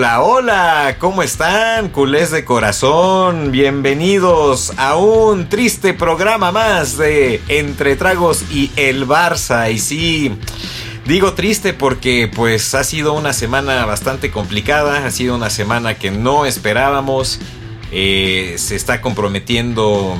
[0.00, 1.90] Hola, hola, ¿cómo están?
[1.90, 9.70] Culés de corazón, bienvenidos a un triste programa más de Entre Tragos y el Barça.
[9.70, 10.32] Y sí,
[11.04, 16.10] digo triste porque pues ha sido una semana bastante complicada, ha sido una semana que
[16.10, 17.38] no esperábamos.
[17.92, 20.16] Eh, se está comprometiendo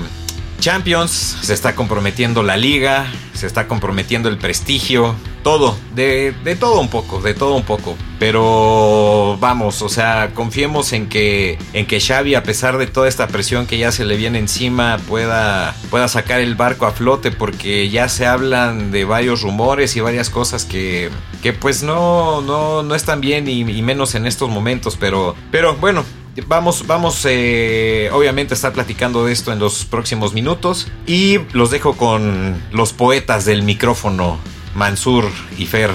[0.60, 6.88] Champions, se está comprometiendo la liga, se está comprometiendo el prestigio, todo, de, todo un
[6.88, 7.96] poco, de todo un poco.
[8.18, 13.28] Pero vamos, o sea, confiemos en que, en que Xavi, a pesar de toda esta
[13.28, 17.88] presión que ya se le viene encima, pueda, pueda sacar el barco a flote, porque
[17.88, 21.10] ya se hablan de varios rumores y varias cosas que,
[21.42, 24.96] que pues no, no, no están bien y, y menos en estos momentos.
[25.00, 26.04] Pero, pero bueno,
[26.46, 30.88] Vamos, vamos, eh, obviamente, a estar platicando de esto en los próximos minutos.
[31.06, 34.38] Y los dejo con los poetas del micrófono,
[34.74, 35.24] Mansur
[35.58, 35.90] y Fer.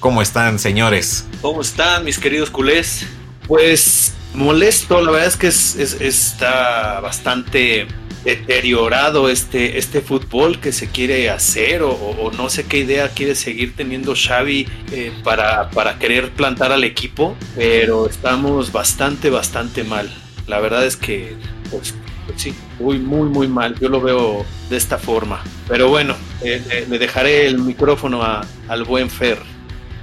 [0.00, 1.26] ¿Cómo están, señores?
[1.40, 3.06] ¿Cómo están, mis queridos culés?
[3.46, 7.88] Pues molesto, la verdad es que está bastante
[8.28, 13.74] deteriorado este, este fútbol que se quiere hacer o, no sé qué idea quiere seguir
[13.74, 20.10] teniendo Xavi eh, para, para querer plantar al equipo, pero estamos bastante, bastante mal.
[20.46, 21.36] La verdad es que,
[21.70, 21.94] pues,
[22.26, 23.74] pues sí, muy, muy, muy mal.
[23.80, 25.42] Yo lo veo de esta forma.
[25.66, 29.38] Pero bueno, eh, le dejaré el micrófono al buen Fer.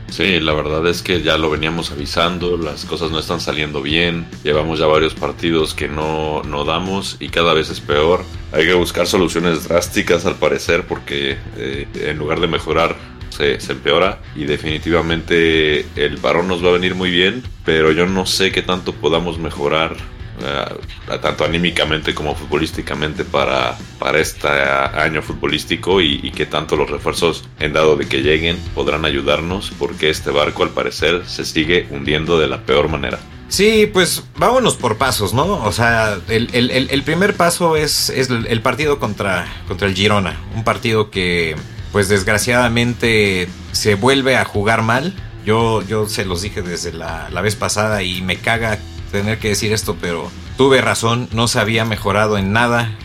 [0.10, 4.28] Sí, la verdad es que ya lo veníamos avisando, las cosas no están saliendo bien,
[4.44, 8.24] llevamos ya varios partidos que no, no damos y cada vez es peor.
[8.54, 12.96] Hay que buscar soluciones drásticas al parecer porque eh, en lugar de mejorar
[13.30, 18.06] se, se, empeora y definitivamente el parón nos va a venir muy bien, pero yo
[18.06, 19.98] no sé qué tanto podamos mejorar
[20.40, 26.90] uh, tanto anímicamente como futbolísticamente para, para este año futbolístico y, y, que tanto los
[26.90, 31.88] refuerzos en dado de que lleguen podrán ayudarnos porque este barco al parecer se sigue
[31.92, 33.20] hundiendo de la peor manera.
[33.48, 35.64] Sí, pues vámonos por pasos, ¿no?
[35.64, 40.40] O sea, el, el, el primer paso es, es, el partido contra, contra el Girona,
[40.56, 41.56] un partido que
[41.92, 45.14] pues desgraciadamente se vuelve a jugar mal.
[45.46, 48.80] Yo, yo se los dije desde la, la vez pasada y me caga
[49.12, 52.98] tener que decir esto, pero tuve razón, no se había mejorado en nada.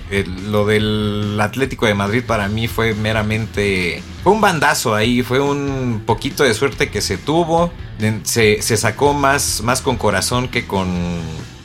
[0.50, 4.03] lo del Atlético de Madrid para mí fue meramente...
[4.22, 7.72] Fue un bandazo ahí, fue un poquito de suerte que se tuvo.
[8.25, 10.89] Se, se sacó más, más con corazón que con,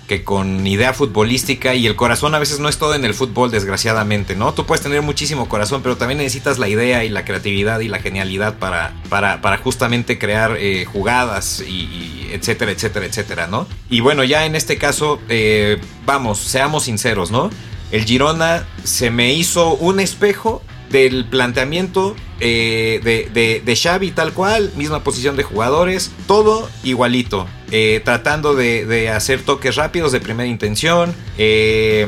[0.07, 3.51] que con idea futbolística y el corazón a veces no es todo en el fútbol,
[3.51, 4.53] desgraciadamente, ¿no?
[4.53, 7.99] Tú puedes tener muchísimo corazón, pero también necesitas la idea y la creatividad y la
[7.99, 13.67] genialidad para, para, para justamente crear eh, jugadas y, etcétera, etcétera, etcétera, ¿no?
[13.89, 17.49] Y bueno, ya en este caso, eh, vamos, seamos sinceros, ¿no?
[17.91, 20.61] El Girona se me hizo un espejo
[20.95, 28.01] del planteamiento eh, de, de, Xavi tal cual, misma posición de jugadores, todo igualito, eh,
[28.05, 32.07] tratando de, de, hacer toques rápidos de primera intención, eh,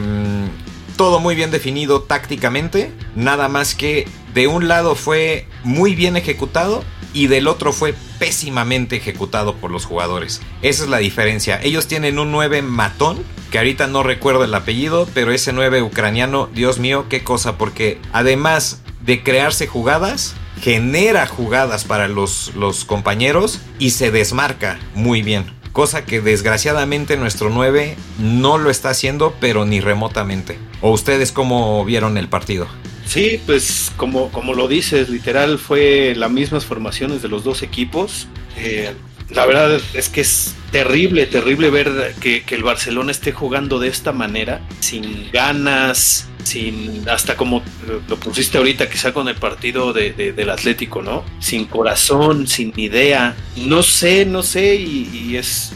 [0.95, 6.81] todo muy bien definido tácticamente, nada más que de un lado fue muy bien ejecutado
[7.17, 10.39] y del otro fue pésimamente ejecutado por los jugadores.
[10.61, 11.59] Esa es la diferencia.
[11.63, 16.47] Ellos tienen un 9 matón, que ahorita no recuerdo el apellido, pero ese 9 ucraniano,
[16.53, 22.51] Dios mío, qué cosa, porque además de crearse jugadas, genera jugadas para los,
[22.85, 25.45] compañeros y se desmarca muy bien.
[25.73, 30.59] Cosa que desgraciadamente nuestro 9 no lo está haciendo, pero ni remotamente.
[30.81, 32.67] ¿O ustedes cómo vieron el partido?
[33.07, 38.28] Sí, pues como, como lo dices, literal fue las mismas formaciones de los dos equipos.
[38.58, 38.93] Eh,
[39.29, 44.11] la verdad es que es terrible, terrible ver que, el Barcelona esté jugando de esta
[44.11, 47.61] manera, sin ganas, sin hasta como
[48.08, 51.23] lo pusiste ahorita, quizá con el partido de, de, del Atlético, ¿no?
[51.40, 53.35] Sin corazón, sin idea.
[53.55, 55.73] No sé, no sé, y, es.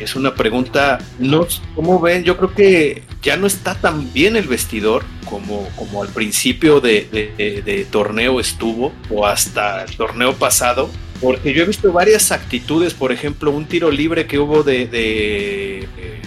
[0.00, 2.24] Es una pregunta, no, ¿cómo ven?
[2.24, 7.86] Yo creo que ya no está tan bien el vestidor como, como al principio de,
[7.90, 10.90] torneo estuvo o hasta el torneo pasado.
[11.20, 15.78] Porque yo he visto varias actitudes, por ejemplo, un tiro libre que hubo de, de
[15.96, 16.20] eh,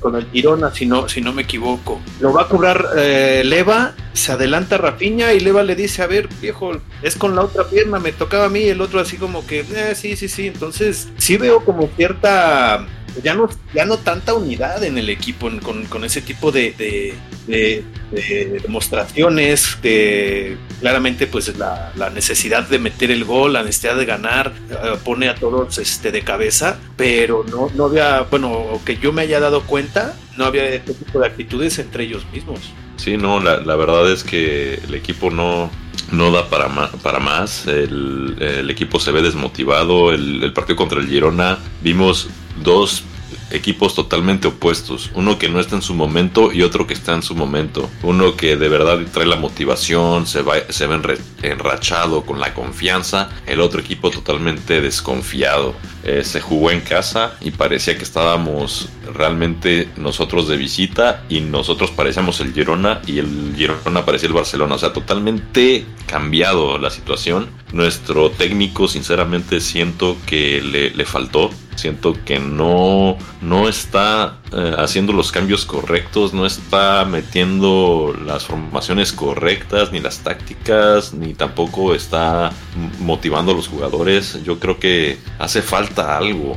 [0.00, 2.00] con el Girona, si no, si no me equivoco.
[2.20, 6.28] Lo va a cobrar eh, Leva, se adelanta Rafiña y Leva le dice, a ver,
[6.40, 9.60] viejo, es con la otra pierna, me tocaba a mí, el otro así como que,
[9.60, 10.46] eh, sí, sí, sí.
[10.46, 12.86] Entonces, sí veo como cierta
[13.22, 17.14] ya no, ya no tanta unidad en el equipo con, con ese tipo de, de,
[17.46, 23.96] de, de demostraciones, de claramente pues la, la, necesidad de meter el gol, la necesidad
[23.96, 28.96] de ganar, uh, pone a todos este, de cabeza, pero no, no había, bueno, que
[28.96, 32.60] yo me haya dado cuenta, no había este tipo de actitudes entre ellos mismos.
[32.96, 35.70] Sí, no, la, la verdad es que el equipo no,
[36.12, 36.68] no da para
[37.02, 37.66] para más.
[37.66, 40.12] El, el, equipo se ve desmotivado.
[40.12, 42.28] El, partido contra el Girona vimos
[42.62, 43.04] dos
[43.50, 45.10] equipos totalmente opuestos.
[45.14, 47.88] Uno que no está en su momento y otro que está en su momento.
[48.02, 53.30] Uno que de verdad trae la motivación, se, va, se ve enrachado con la confianza.
[53.46, 55.74] El otro equipo totalmente desconfiado.
[56.08, 61.90] Eh, se jugó en casa y parecía que estábamos realmente nosotros de visita y nosotros
[61.90, 64.76] parecíamos el Girona y el Girona parecía el Barcelona.
[64.76, 67.48] O sea, totalmente cambiado la situación.
[67.72, 75.12] Nuestro técnico sinceramente siento que le, le faltó Siento que no, no está eh, haciendo
[75.12, 82.52] los cambios correctos, no está metiendo las formaciones correctas, ni las tácticas, ni tampoco está
[83.00, 84.38] motivando a los jugadores.
[84.44, 86.56] Yo creo que hace falta algo.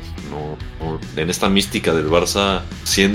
[1.15, 2.61] En esta mística del Barça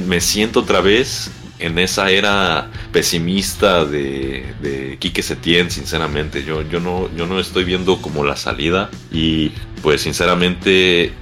[0.06, 6.44] me siento otra vez en esa era pesimista de, de Quique Setién, sinceramente.
[6.44, 11.12] Yo, yo, no, yo no estoy viendo como la salida y pues sinceramente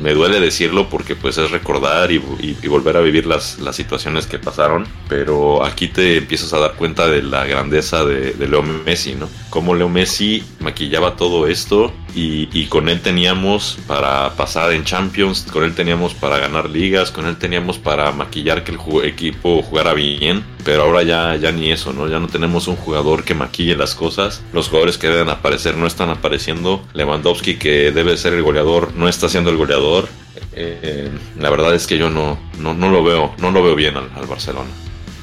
[0.00, 2.18] me duele decirlo porque pues es recordar y,
[2.68, 7.08] volver a vivir las, las, situaciones que pasaron, pero aquí te empiezas a dar cuenta
[7.08, 9.28] de la grandeza de, Leo Messi, ¿no?
[9.50, 15.46] Cómo Leo Messi maquillaba todo esto y, y, con él teníamos para pasar en Champions,
[15.50, 19.94] con él teníamos para ganar ligas, con él teníamos para maquillar que el equipo jugara
[19.94, 22.08] bien, pero ahora ya, ya ni eso, ¿no?
[22.08, 25.86] Ya no tenemos un jugador que maquille las cosas, los jugadores que deben aparecer no
[25.86, 30.10] están apareciendo, Lewandowski que debe ser el goleador no está siendo el goleador,
[30.52, 33.96] eh, la verdad es que yo no, no, no, lo veo, no lo veo bien
[33.96, 34.68] al Barcelona.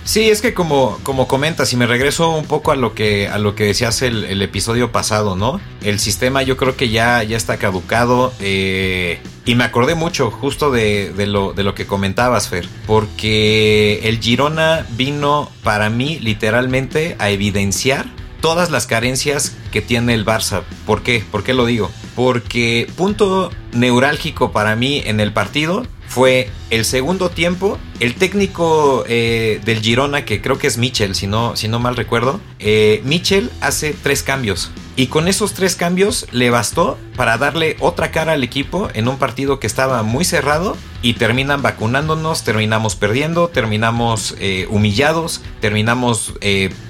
[0.03, 3.38] Sí, es que como, como comentas, y me regreso un poco a lo que, a
[3.38, 5.62] lo que decías el, el episodio pasado, ¿no?
[5.83, 8.33] El sistema yo creo que ya, ya está caducado.
[8.39, 12.68] Eh, y me acordé mucho justo de, de, lo, de lo que comentabas, Fer.
[12.88, 18.07] Porque el Girona vino para mí literalmente a evidenciar
[18.42, 20.63] todas las carencias que tiene el Barça.
[20.86, 21.24] ¿Por qué?
[21.31, 21.92] ¿Por qué lo digo?
[22.15, 27.78] Porque punto neurálgico para mí en el partido fue el segundo tiempo.
[28.00, 31.96] El técnico eh, del Girona, que creo que es Mitchell, si no, si no mal
[31.96, 33.04] recuerdo, eh,
[33.62, 34.72] hace tres cambios.
[34.98, 39.18] Y con esos tres cambios le bastó para darle otra cara al equipo en un
[39.18, 46.34] partido que estaba muy cerrado y terminan vacunándonos, terminamos perdiendo, terminamos eh, humillados, terminamos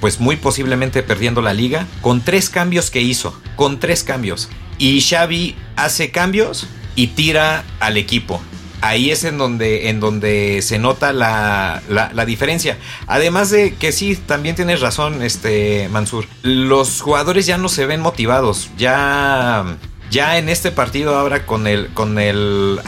[0.02, 4.50] pues muy posiblemente perdiendo la liga con tres cambios que hizo, con tres cambios.
[4.78, 8.40] Y Xavi hace cambios y tira al equipo
[8.88, 12.78] ahí es en donde, en donde se nota la, la, diferencia.
[13.08, 16.26] Además de que sí, también tienes razón, este Mansur.
[16.44, 18.70] Los jugadores ya no se ven motivados.
[18.78, 19.78] Ya,
[20.12, 22.80] ya en este partido ahora con el, con el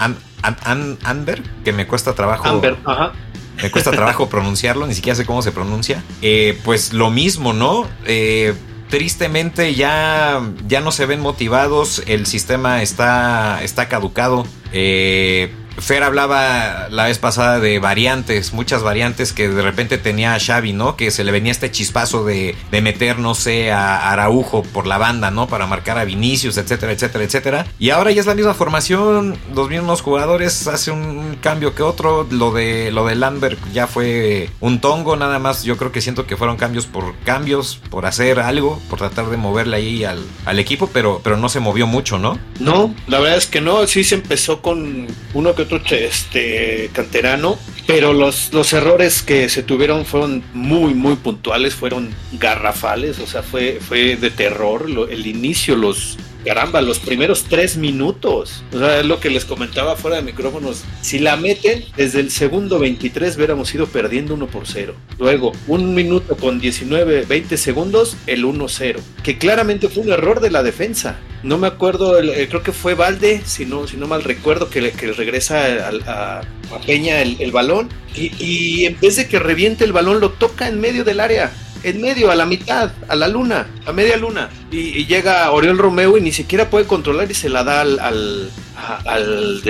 [0.42, 2.48] Amber, que me cuesta trabajo.
[2.48, 3.14] Amber, ajá.
[3.62, 6.04] Me cuesta trabajo pronunciarlo, ni siquiera sé cómo se pronuncia.
[6.22, 7.88] Eh, pues lo mismo, ¿no?
[8.06, 8.54] Eh,
[8.90, 14.45] tristemente ya, ya no se ven motivados, el sistema está, está caducado.
[14.71, 20.40] Eh, Fer hablaba la vez pasada de variantes, muchas variantes que de repente tenía a
[20.40, 20.96] Xavi, ¿no?
[20.96, 24.98] Que se le venía este chispazo de, de meter, no sé, a Araujo por la
[24.98, 25.48] banda, ¿no?
[25.48, 27.68] Para marcar a Vinicius, etcétera, etcétera, etcétera.
[27.78, 32.28] Y ahora ya es la misma formación, los mismos jugadores, hace un cambio que otro.
[32.31, 35.64] Lo de, lo de Lambert ya fue un tongo, nada más.
[35.64, 39.38] Yo creo que siento que fueron cambios por cambios, por hacer algo, por tratar de
[39.38, 42.40] moverle ahí al, al equipo, pero, pero no se movió mucho, ¿no?
[42.60, 48.14] No, la verdad es que no, sí se empezó con uno que este, canterano, pero
[48.14, 53.80] los, los errores que se tuvieron fueron muy, muy puntuales, fueron garrafales, o sea, fue,
[53.80, 54.86] fue de terror.
[55.09, 58.63] el inicio, los, caramba, los primeros tres minutos.
[58.73, 60.85] O sea, es lo que les comentaba fuera de micrófonos.
[61.01, 64.95] Si la meten, desde el segundo 23 hubiéramos ido perdiendo 1 por 0.
[65.19, 68.99] Luego, un minuto con 19, 20 segundos, el 1-0.
[69.23, 71.19] Que claramente fue un error de la defensa.
[71.44, 74.92] No me acuerdo, eh, creo que fue Valde, si no, si no mal recuerdo, que,
[74.92, 76.42] que regresa a,
[76.85, 77.89] Peña el, balón.
[78.16, 81.51] Y, y en vez de que reviente el balón, lo toca en medio del área
[81.84, 84.50] en medio, a la mitad, a la luna, a media luna.
[84.72, 88.50] Y, llega Oriol Romeo y ni siquiera puede controlar y se la da al,
[89.06, 89.62] al,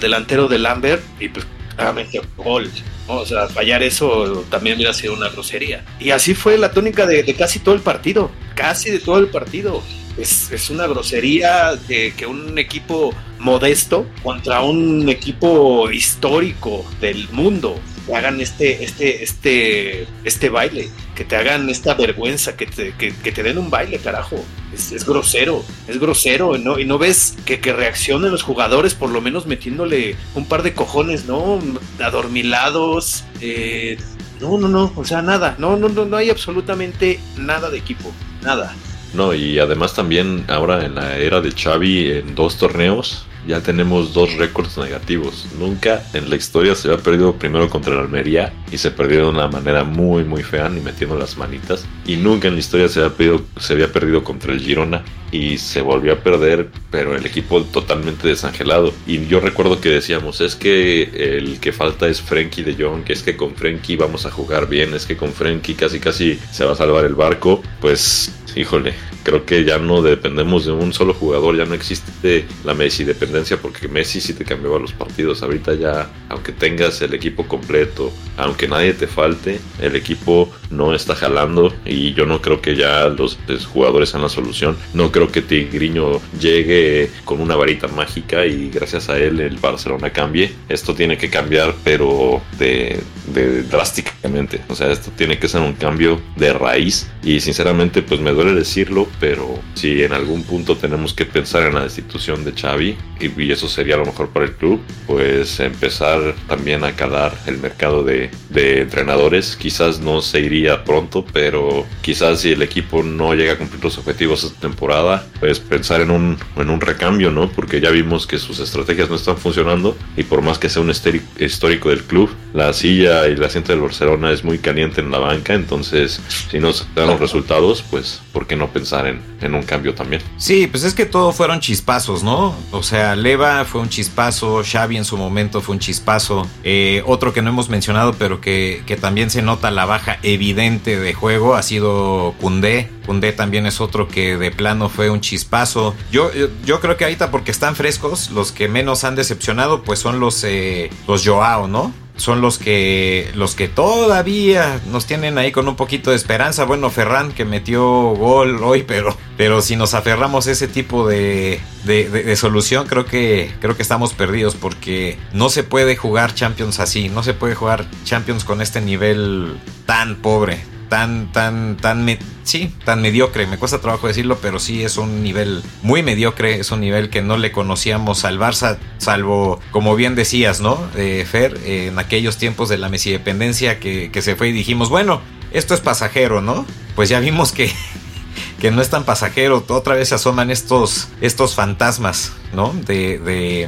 [0.00, 2.70] delantero de Lambert y pues claramente gol.
[3.08, 5.84] O sea, fallar eso también hubiera sido una grosería.
[5.98, 9.82] Y así fue la tónica de, casi todo el partido, casi de todo el partido.
[10.18, 18.14] Es, una grosería de que un equipo modesto contra un equipo histórico del mundo te
[18.14, 23.42] hagan este, este, este, este baile, que te hagan esta vergüenza, que te, que, te
[23.42, 24.44] den un baile, carajo.
[24.72, 26.78] Es, grosero, es grosero, ¿no?
[26.78, 30.72] Y no ves que, que reaccionen los jugadores, por lo menos metiéndole un par de
[30.72, 31.60] cojones, ¿no?
[32.00, 33.98] Adormilados, eh,
[34.40, 38.12] no, no, no, o sea, nada, no, no, no, no hay absolutamente nada de equipo,
[38.42, 38.74] nada.
[39.14, 44.12] No, y además también ahora en la era de Xavi, en dos torneos, ya tenemos
[44.14, 45.46] dos récords negativos.
[45.58, 49.30] Nunca en la historia se había perdido primero contra el Almería y se perdió de
[49.30, 51.84] una manera muy muy fea ni metiendo las manitas.
[52.06, 55.56] Y nunca en la historia se había, perdido, se había perdido contra el Girona y
[55.56, 58.92] se volvió a perder, pero el equipo totalmente desangelado.
[59.06, 63.14] Y yo recuerdo que decíamos, es que el que falta es Frenkie de Jong, que
[63.14, 66.64] es que con Frenkie vamos a jugar bien, es que con Frenkie casi casi se
[66.64, 67.62] va a salvar el barco.
[67.80, 72.74] Pues híjole, creo que ya no dependemos de un solo jugador, ya no existe la
[72.74, 75.42] Messi dependencia porque Messi sí te cambiaba los partidos.
[75.42, 81.14] Ahorita ya, aunque tengas el equipo completo, aunque nadie te falte, el equipo no está
[81.14, 83.38] jalando y yo no creo que ya los,
[83.72, 84.76] jugadores sean la solución.
[84.94, 90.10] No creo que Tigriño llegue con una varita mágica y gracias a él el Barcelona
[90.10, 90.52] cambie.
[90.68, 93.00] Esto tiene que cambiar, pero de,
[93.32, 94.60] de drásticamente.
[94.68, 98.41] O sea, esto tiene que ser un cambio de raíz y sinceramente pues me duele
[98.50, 103.52] decirlo, pero si en algún punto tenemos que pensar en la destitución de Xavi, y,
[103.52, 108.30] eso sería lo mejor para el club, pues empezar también a calar el mercado de,
[108.52, 109.56] entrenadores.
[109.56, 113.98] Quizás no se iría pronto, pero quizás si el equipo no llega a cumplir los
[113.98, 117.50] objetivos esta temporada, pues pensar en un, en un recambio, ¿no?
[117.50, 120.92] Porque ya vimos que sus estrategias no están funcionando y por más que sea un
[121.38, 125.18] histórico del club, la silla y el asiento del Barcelona es muy caliente en la
[125.18, 126.20] banca, entonces
[126.50, 130.22] si no se dan los resultados, pues ¿por qué no pensar en, un cambio también?
[130.36, 132.54] Sí, pues es que todo fueron chispazos, ¿no?
[132.70, 137.32] O sea, Leva fue un chispazo, Xavi en su momento fue un chispazo, eh, otro
[137.32, 141.54] que no hemos mencionado pero que, que, también se nota la baja evidente de juego
[141.54, 142.88] ha sido Cundé.
[143.06, 145.94] Cundé también es otro que de plano fue un chispazo.
[146.10, 146.30] Yo,
[146.64, 150.44] yo, creo que ahorita porque están frescos, los que menos han decepcionado pues son los,
[150.44, 151.92] eh, los Joao, ¿no?
[152.22, 156.64] Son los que los que todavía nos tienen ahí con un poquito de esperanza.
[156.64, 161.60] Bueno, Ferran que metió gol hoy, pero pero si nos aferramos a ese tipo de,
[161.82, 167.08] de, solución, creo que creo que estamos perdidos porque no se puede jugar Champions así,
[167.08, 172.06] no se puede jugar Champions con este nivel tan pobre, tan, tan, tan,
[172.44, 173.46] sí, tan mediocre.
[173.46, 176.60] Me cuesta trabajo decirlo, pero sí es un nivel muy mediocre.
[176.60, 180.78] Es un nivel que no le conocíamos al Barça, salvo, como bien decías, ¿no?
[180.94, 184.90] Eh, Fer, en aquellos tiempos de la Messi dependencia que, que se fue y dijimos,
[184.90, 186.66] bueno, esto es pasajero, ¿no?
[186.94, 187.72] Pues ya vimos que,
[188.60, 189.64] que no es tan pasajero.
[189.68, 192.74] Otra vez se asoman estos, estos fantasmas, ¿no?
[192.84, 193.66] De, de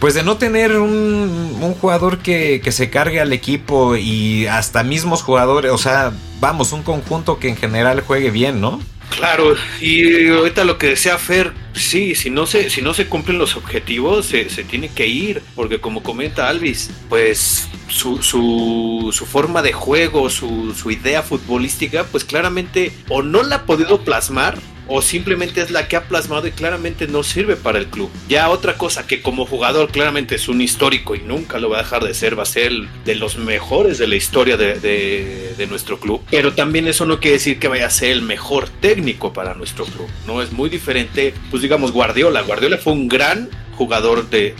[0.00, 4.82] pues de no tener un, un jugador que, que, se cargue al equipo y hasta
[4.82, 8.80] mismos jugadores, o sea, vamos, un conjunto que en general juegue bien, ¿no?
[9.10, 13.38] Claro, y ahorita lo que decía Fer, sí, si no se, si no se cumplen
[13.38, 19.26] los objetivos, se, se tiene que ir, porque como comenta Alvis, pues su, su, su
[19.26, 24.56] forma de juego, su, su idea futbolística, pues claramente o no la ha podido plasmar
[24.92, 28.10] o simplemente es la que ha plasmado y claramente no sirve para el club.
[28.28, 31.82] Ya otra cosa que como jugador claramente es un histórico y nunca lo va a
[31.82, 32.72] dejar de ser, va a ser
[33.04, 36.20] de los mejores de la historia de, de, nuestro club.
[36.28, 39.84] Pero también eso no quiere decir que vaya a ser el mejor técnico para nuestro
[39.84, 40.08] club.
[40.26, 42.42] No es muy diferente, pues digamos Guardiola.
[42.42, 44.54] Guardiola fue un gran jugador de,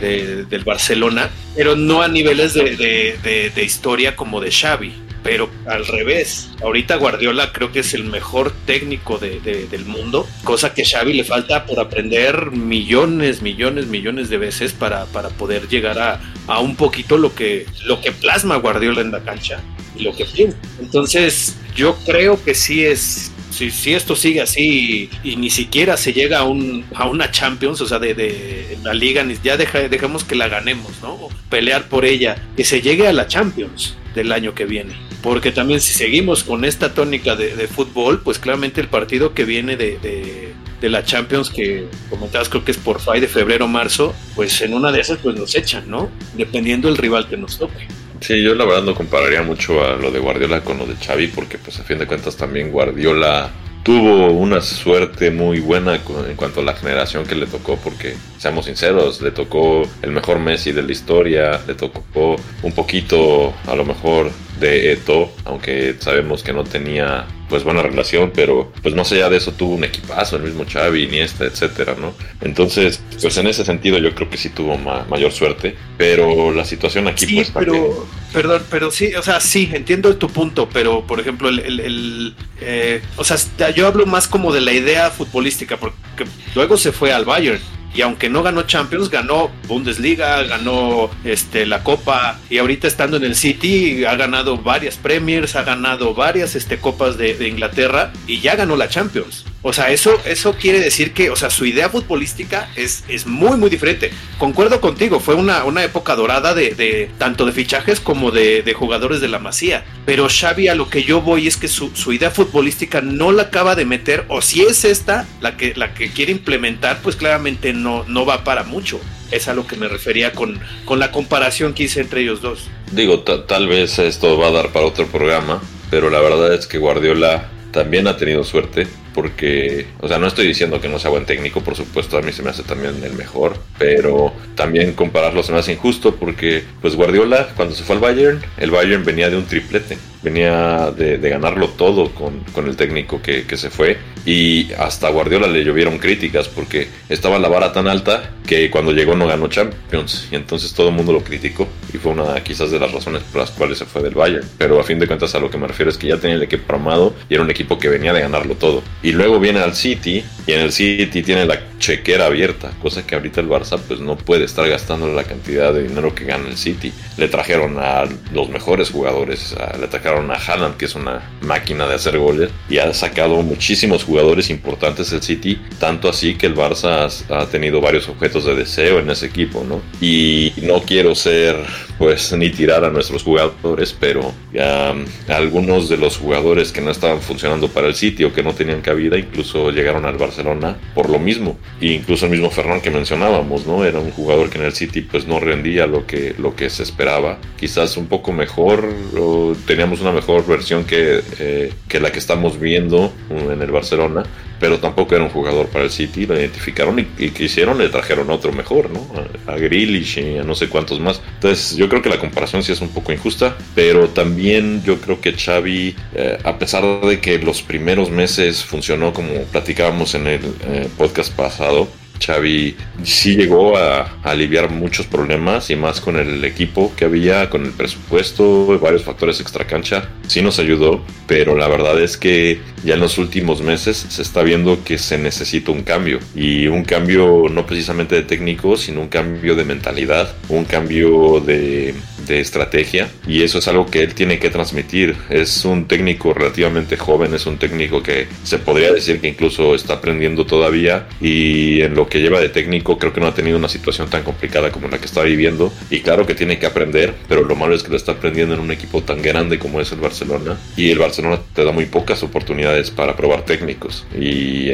[0.00, 6.50] del Barcelona, pero no a niveles de, historia como de Xavi pero al revés.
[6.62, 11.24] Ahorita Guardiola creo que es el mejor técnico de, del mundo, cosa que Xavi le
[11.24, 16.76] falta por aprender millones, millones, millones de veces para, para poder llegar a, a, un
[16.76, 19.60] poquito lo que, lo que plasma Guardiola en la cancha
[19.96, 20.58] y lo que piensa.
[20.78, 26.12] Entonces, yo creo que sí es si, si, esto sigue así y, ni siquiera se
[26.12, 30.24] llega a, un, a una Champions, o sea, de, de la liga, ya deja, dejemos
[30.24, 31.28] que la ganemos, ¿no?
[31.48, 34.94] Pelear por ella, que se llegue a la Champions del año que viene.
[35.24, 39.74] Porque también si seguimos con esta tónica de, fútbol, pues claramente el partido que viene
[39.74, 40.52] de,
[40.82, 44.92] la Champions, que comentabas creo que es por FAI de febrero marzo, pues en una
[44.92, 46.10] de esas pues nos echan, ¿no?
[46.36, 47.88] Dependiendo del rival que nos toque.
[48.20, 51.28] Sí, yo la verdad no compararía mucho a lo de Guardiola con lo de Xavi,
[51.28, 53.50] porque pues a fin de cuentas también Guardiola
[53.82, 58.64] tuvo una suerte muy buena en cuanto a la generación que le tocó, porque seamos
[58.64, 63.84] sinceros, le tocó el mejor Messi de la historia, le tocó un poquito a lo
[63.86, 64.30] mejor
[64.60, 69.36] de Eto, aunque sabemos que no tenía pues buena relación, pero pues más allá de
[69.36, 72.14] eso tuvo un equipazo, el mismo Xavi, Iniesta, etcétera, ¿no?
[72.40, 77.06] Entonces, pues en ese sentido yo creo que sí tuvo mayor suerte, pero la situación
[77.06, 81.20] aquí sí, pues pero, perdón, pero sí, o sea, sí, entiendo tu punto, pero por
[81.20, 83.36] ejemplo, el, eh, o sea,
[83.70, 87.60] yo hablo más como de la idea futbolística, porque luego se fue al Bayern
[87.94, 93.24] y aunque no ganó Champions, ganó Bundesliga, ganó este, la Copa y ahorita estando en
[93.24, 98.56] el City ha ganado varias Premiers, ha ganado varias este, Copas de, Inglaterra y ya
[98.56, 99.44] ganó la Champions.
[99.66, 103.56] O sea, eso, eso quiere decir que, o sea, su idea futbolística es, es muy,
[103.56, 104.10] muy diferente.
[104.36, 108.74] Concuerdo contigo, fue una, una época dorada de, de tanto de fichajes como de, de,
[108.74, 109.86] jugadores de la Masía.
[110.04, 113.44] Pero Xavi a lo que yo voy es que su, su, idea futbolística no la
[113.44, 117.72] acaba de meter, o si es esta la que, la que quiere implementar, pues claramente
[117.72, 119.00] no, no va para mucho.
[119.30, 122.68] Es a lo que me refería con, con la comparación que hice entre ellos dos.
[122.92, 126.76] Digo, tal vez esto va a dar para otro programa, pero la verdad es que
[126.76, 131.24] Guardiola también ha tenido suerte porque, o sea, no estoy diciendo que no sea buen
[131.24, 135.52] técnico, por supuesto, a mí se me hace también el mejor, pero también compararlo se
[135.52, 139.36] me hace injusto porque, pues Guardiola, cuando se fue al Bayern, el Bayern venía de
[139.36, 143.98] un triplete, venía de, de ganarlo todo con, con el técnico que, que, se fue
[144.24, 149.14] y hasta Guardiola le llovieron críticas porque estaba la vara tan alta que cuando llegó
[149.14, 152.80] no ganó Champions y entonces todo el mundo lo criticó y fue una quizás de
[152.80, 155.40] las razones por las cuales se fue del Bayern, pero a fin de cuentas a
[155.40, 157.78] lo que me refiero es que ya tenía el equipo armado y era un equipo
[157.78, 161.44] que venía de ganarlo todo y luego viene al City y en el City tiene
[161.44, 165.74] la chequera abierta, cosa que ahorita el Barça pues no puede estar gastando la cantidad
[165.74, 166.90] de dinero que gana el City.
[167.18, 171.86] Le trajeron a los mejores jugadores, a, le trajeron a Haaland que es una máquina
[171.86, 176.54] de hacer goles y ha sacado muchísimos jugadores importantes el City, tanto así que el
[176.54, 179.82] Barça ha, ha tenido varios objetos de deseo en ese equipo, ¿no?
[180.00, 181.56] Y no quiero ser
[181.98, 184.94] pues ni tirar a nuestros jugadores, pero ya
[185.28, 189.18] algunos de los jugadores que no estaban funcionando para el sitio, que no tenían cabida,
[189.18, 191.58] incluso llegaron al Barcelona por lo mismo.
[191.80, 193.84] E incluso el mismo Ferran que mencionábamos, ¿no?
[193.84, 196.82] Era un jugador que en el City pues no rendía lo que, lo que se
[196.84, 197.38] esperaba.
[197.56, 202.60] Quizás un poco mejor, o teníamos una mejor versión que, eh, que la que estamos
[202.60, 204.22] viendo en el Barcelona,
[204.64, 208.50] pero tampoco era un jugador para el City, lo identificaron y, y le trajeron otro
[208.50, 209.06] mejor, ¿no?
[209.46, 211.20] A, a Grealish y a no sé cuántos más.
[211.34, 215.20] Entonces yo creo que la comparación sí es un poco injusta, pero también yo creo
[215.20, 220.40] que Xavi, eh, a pesar de que los primeros meses funcionó como platicábamos en el
[220.66, 221.86] eh, podcast pasado,
[222.20, 227.50] Xavi sí llegó a, a, aliviar muchos problemas y más con el equipo que había,
[227.50, 230.08] con el presupuesto, varios factores extra cancha.
[230.26, 234.42] Sí nos ayudó, pero la verdad es que ya en los últimos meses se está
[234.42, 239.08] viendo que se necesita un cambio y un cambio no precisamente de técnico, sino un
[239.08, 241.94] cambio de mentalidad, un cambio de,
[242.26, 245.16] de estrategia y eso es algo que él tiene que transmitir.
[245.30, 249.94] Es un técnico relativamente joven, es un técnico que se podría decir que incluso está
[249.94, 253.68] aprendiendo todavía y en lo que lleva de técnico creo que no ha tenido una
[253.68, 257.44] situación tan complicada como la que está viviendo y claro que tiene que aprender, pero
[257.44, 260.00] lo malo es que lo está aprendiendo en un equipo tan grande como es el
[260.00, 264.70] Barcelona y el Barcelona te da muy pocas oportunidades para probar técnicos y,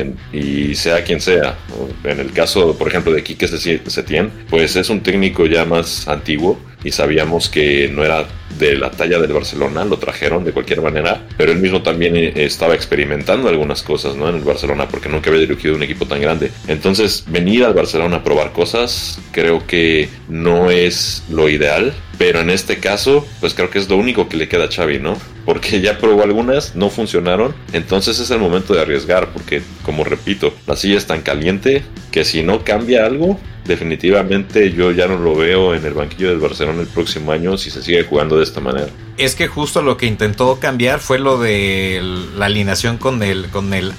[0.75, 1.59] sea quien sea.
[2.05, 6.59] En el caso, por ejemplo, de Quique Setién, pues es un técnico ya más antiguo
[6.85, 8.27] y sabíamos que no era
[8.59, 12.75] de la talla del Barcelona, lo trajeron de cualquier manera, pero él mismo también estaba
[12.75, 14.29] experimentando algunas cosas ¿no?
[14.29, 16.51] en el Barcelona porque nunca había dirigido un equipo tan grande.
[16.69, 22.51] Entonces, venir al Barcelona a probar cosas creo que no es lo ideal, pero en
[22.51, 25.17] este caso, pues creo que es lo único que le queda a Xavi, ¿no?
[25.47, 30.53] Porque ya probó algunas, no funcionaron, entonces es el momento de arriesgar, porque como repito,
[30.67, 33.39] la silla es tan caliente que si no cambia algo,
[33.71, 37.71] definitivamente yo ya no lo veo en el banquillo del Barcelona el próximo año si
[37.71, 38.89] se sigue jugando de esta manera.
[39.17, 42.01] Es que justo lo que intentó cambiar fue lo de
[42.37, 43.93] la alineación con el, con el.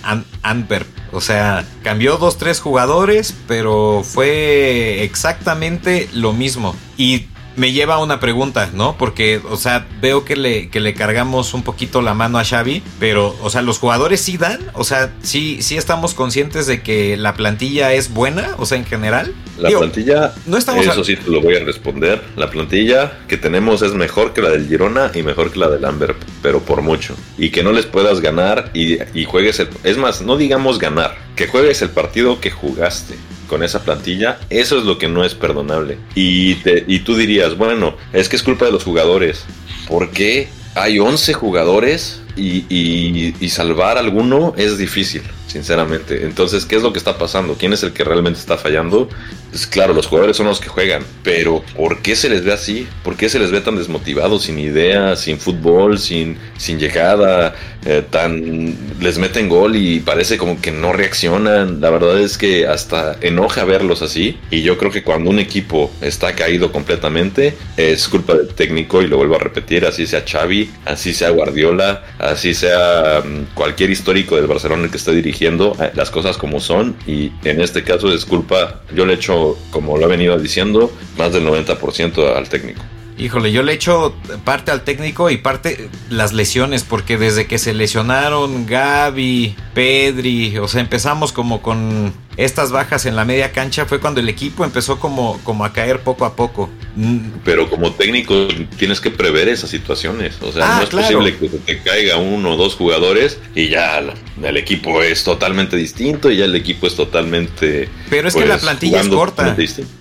[1.14, 6.76] O sea, cambió dos, tres jugadores, pero fue exactamente lo mismo.
[6.98, 8.98] Y me lleva a una pregunta, ¿no?
[8.98, 12.82] Porque, o sea, veo que le, que le cargamos un poquito la mano a Xavi,
[13.00, 17.18] pero, o sea, los jugadores sí dan, o sea, sí, sí estamos conscientes de que
[17.18, 19.34] la plantilla es buena, o sea, en general.
[19.62, 21.04] La Digo, plantilla, no estamos eso a...
[21.04, 22.22] sí te lo voy a responder.
[22.36, 25.86] La plantilla que tenemos es mejor que la del Girona y mejor que la del
[25.86, 27.16] Amber, pero por mucho.
[27.38, 29.70] Y que no les puedas ganar y, y juegues el.
[29.84, 33.16] Es más, no digamos ganar, que juegues el partido que jugaste
[33.48, 35.98] con esa plantilla, eso es lo que no es perdonable.
[36.16, 39.46] Y, te, y tú dirías, bueno, es que es culpa de los jugadores.
[39.88, 46.24] ¿Por qué hay 11 jugadores y, y, y, salvar alguno es difícil, sinceramente.
[46.24, 47.56] Entonces, ¿qué es lo que está pasando?
[47.56, 49.10] ¿Quién es el que realmente está fallando?
[49.52, 52.88] Pues claro, los jugadores son los que juegan, pero ¿por qué se les ve así?
[53.04, 57.54] ¿Por qué se les ve tan desmotivados, sin idea, sin fútbol, sin, sin llegada,
[57.86, 61.82] eh, tan les meten gol y parece como que no reaccionan?
[61.82, 65.92] La verdad es que hasta enoja verlos así y yo creo que cuando un equipo
[66.00, 70.72] está caído completamente es culpa del técnico y lo vuelvo a repetir, así sea Xavi,
[70.86, 76.60] así sea Guardiola, así sea cualquier histórico del Barcelona que esté dirigiendo, las cosas como
[76.60, 80.92] son y en este caso es culpa, yo le echo como lo ha venido diciendo,
[81.18, 82.82] más del 90% al técnico.
[83.18, 87.74] Híjole, yo le echo parte al técnico y parte las lesiones, porque desde que se
[87.74, 94.00] lesionaron Gaby, Pedri, o sea, empezamos como con estas bajas en la media cancha, fue
[94.00, 96.70] cuando el equipo empezó como, como a caer poco a poco.
[96.96, 97.20] Mm.
[97.44, 101.50] Pero como técnico tienes que prever esas situaciones, o sea, ah, no es posible que
[101.50, 104.02] te caiga uno o dos jugadores y ya
[104.44, 107.90] el equipo es totalmente distinto y ya el equipo es totalmente...
[108.10, 109.56] Pero es que la pues, plantilla es corta.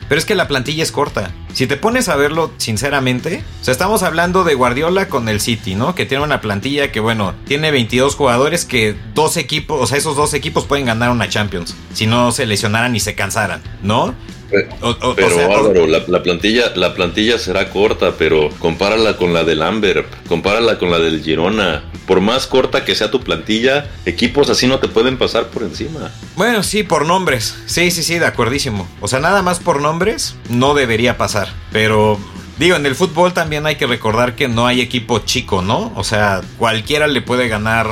[0.09, 1.33] Pero es que la plantilla es corta.
[1.53, 5.75] Si te pones a verlo sinceramente, o sea, estamos hablando de Guardiola con el City,
[5.75, 5.95] ¿no?
[5.95, 10.17] Que tiene una plantilla que, bueno, tiene 22 jugadores que dos equipos, o sea, esos
[10.17, 14.15] dos equipos pueden ganar una Champions si no se lesionaran y se cansaran, ¿no?
[14.51, 20.79] Pero, Álvaro, la, plantilla, la plantilla será corta, pero compárala con la del Amber, compárala
[20.79, 21.85] con la del Girona.
[22.07, 26.11] Por más corta que sea tu plantilla, equipos así no te pueden pasar por encima.
[26.37, 27.55] Bueno, sí, por nombres.
[27.67, 28.89] Sí, sí, sí, de acuerdísimo.
[29.01, 31.49] O sea, nada más por nombres no debería pasar.
[31.73, 32.19] Pero
[32.59, 35.95] Digo, en el fútbol también hay que recordar que no hay equipo chico, ¿no?
[35.97, 37.87] O sea, cualquiera le puede ganar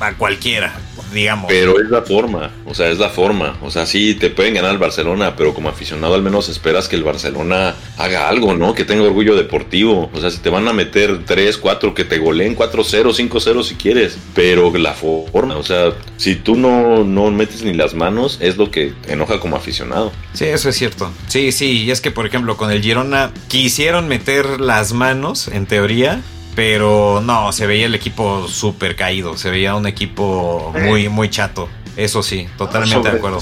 [0.00, 0.74] a cualquiera
[1.16, 1.46] digamos.
[1.48, 3.58] Pero es la forma, o sea, es la forma.
[3.62, 6.96] O sea, sí, te pueden ganar el Barcelona, pero como aficionado al menos esperas que
[6.96, 8.74] el Barcelona haga algo, ¿no?
[8.74, 10.10] Que tenga orgullo deportivo.
[10.12, 13.74] O sea, si te van a meter 3, 4, que te goleen 4-0, 5-0 si
[13.74, 14.18] quieres.
[14.34, 18.70] Pero la forma, o sea, si tú no, no metes ni las manos, es lo
[18.70, 20.12] que enoja como aficionado.
[20.32, 21.10] Sí, eso es cierto.
[21.28, 25.66] Sí, sí, y es que, por ejemplo, con el Girona quisieron meter las manos, en
[25.66, 26.20] teoría,
[26.56, 29.36] pero no, se veía el equipo súper caído.
[29.36, 31.68] Se veía un equipo muy, muy chato.
[31.96, 33.40] Eso sí, totalmente de acuerdo.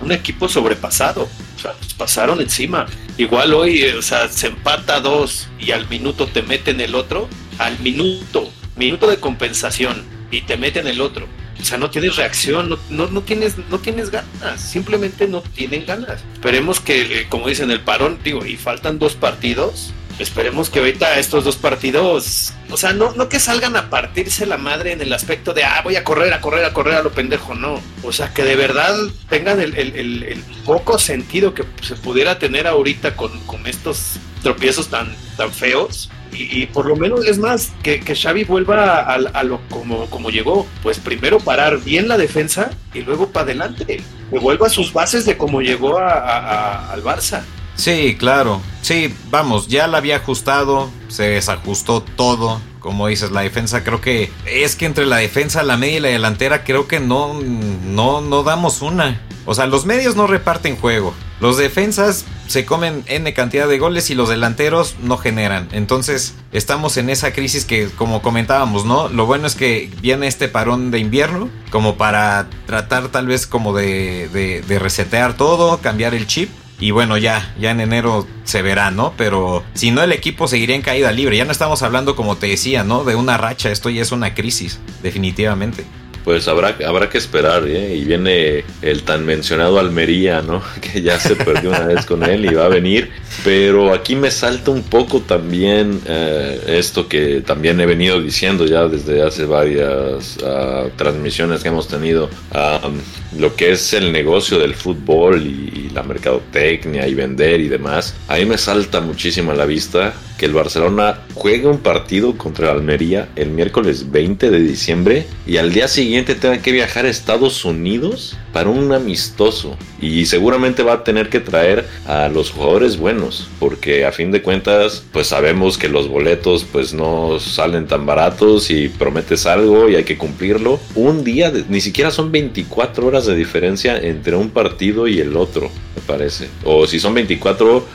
[0.00, 1.28] Un equipo sobrepasado.
[1.56, 2.86] O sea, pasaron encima.
[3.16, 7.28] Igual hoy, o sea, se empata dos y al minuto te meten el otro.
[7.58, 11.28] Al minuto, minuto de compensación y te meten el otro.
[11.60, 15.86] O sea, no tienes reacción, no, no, no, tienes, no tienes ganas, simplemente no tienen
[15.86, 16.22] ganas.
[16.34, 21.18] Esperemos que, eh, como dicen, el parón, digo, y faltan dos partidos, esperemos que ahorita
[21.18, 25.12] estos dos partidos, o sea, no, no que salgan a partirse la madre en el
[25.12, 27.80] aspecto de, ah, voy a correr, a correr, a correr a lo pendejo, no.
[28.02, 28.94] O sea, que de verdad
[29.28, 33.30] tengan el, poco sentido que se pudiera tener ahorita con,
[33.66, 36.10] estos tropiezos tan, tan feos.
[36.32, 40.66] Y, por lo menos es más, que, que Xavi vuelva a, lo como, como llegó.
[40.82, 44.02] Pues primero parar bien la defensa y luego para adelante.
[44.30, 47.42] Que vuelva a sus bases de cómo llegó a, al Barça.
[47.76, 48.60] Sí, claro.
[48.82, 52.60] Sí, vamos, ya la había ajustado, se desajustó todo.
[52.80, 56.08] Como dices, la defensa creo que es que entre la defensa, la media y la
[56.08, 59.20] delantera creo que no, no, no damos una.
[59.44, 61.12] O sea, los medios no reparten juego.
[61.40, 65.68] Los defensas se comen N cantidad de goles y los delanteros no generan.
[65.72, 69.08] Entonces estamos en esa crisis que como comentábamos, ¿no?
[69.08, 73.74] Lo bueno es que viene este parón de invierno como para tratar tal vez como
[73.74, 78.62] de, de, de resetear todo, cambiar el chip y bueno, ya, ya en enero se
[78.62, 79.14] verá, ¿no?
[79.16, 81.36] Pero si no, el equipo seguiría en caída libre.
[81.36, 83.04] Ya no estamos hablando, como te decía, ¿no?
[83.04, 83.70] De una racha.
[83.70, 85.84] Esto ya es una crisis, definitivamente
[86.26, 87.94] pues habrá, habrá que esperar, ¿eh?
[87.94, 90.60] Y viene el tan mencionado Almería, ¿no?
[90.80, 93.12] Que ya se perdió una vez con él y va a venir.
[93.44, 98.88] Pero aquí me salta un poco también eh, esto que también he venido diciendo ya
[98.88, 102.28] desde hace varias uh, transmisiones que hemos tenido.
[102.52, 102.98] Um,
[103.38, 108.14] lo que es el negocio del fútbol y, la mercadotecnia y vender y demás.
[108.28, 112.70] A mí me salta muchísimo a la vista que el Barcelona juegue un partido contra
[112.70, 117.64] Almería el miércoles 20 de diciembre y al día siguiente tenga que viajar a Estados
[117.64, 119.76] Unidos para un amistoso.
[120.00, 123.48] Y seguramente va a tener que traer a los jugadores buenos.
[123.58, 128.70] Porque a fin de cuentas, pues sabemos que los boletos pues no salen tan baratos
[128.70, 130.80] y prometes algo y hay que cumplirlo.
[130.94, 135.70] Un día, ni siquiera son 24 horas de diferencia entre un partido y el otro,
[135.94, 136.48] me parece.
[136.64, 137.86] O si son 24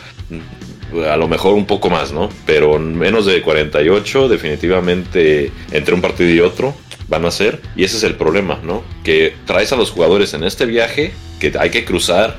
[1.10, 2.30] a lo mejor un poco más, ¿no?
[2.46, 6.76] Pero menos de 48 definitivamente entre un partido y otro
[7.08, 7.62] van a ser.
[7.76, 8.84] Y ese es el problema, ¿no?
[9.04, 12.38] Que traes a los jugadores en este viaje, que hay que cruzar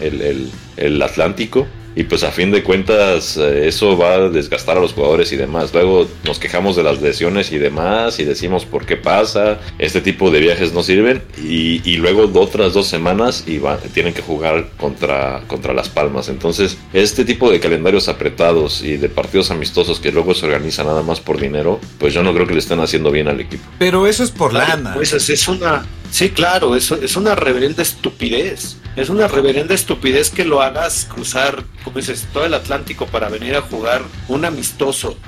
[0.00, 4.76] el, el, el Atlántico y pues a fin de cuentas eh, eso va a desgastar
[4.76, 5.72] a los jugadores y demás.
[5.72, 10.30] Luego nos quejamos de las lesiones y demás y decimos por qué pasa, este tipo
[10.30, 13.60] de viajes no sirven y, y luego otras dos semanas y
[13.92, 16.28] tienen que jugar contra, contra Las Palmas.
[16.28, 21.02] Entonces este tipo de calendarios apretados y de partidos amistosos que luego se organizan nada
[21.02, 23.62] más por dinero, pues yo no creo que le estén haciendo bien al equipo.
[23.78, 24.94] Pero eso es por lana.
[24.94, 28.76] Pues es una, sí claro, eso es una reverenda estupidez.
[28.94, 33.56] Es una reverenda estupidez que lo hagas cruzar, como dices, todo el Atlántico para venir
[33.56, 35.18] a jugar un amistoso.